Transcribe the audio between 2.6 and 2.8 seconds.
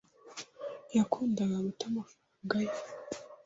ye.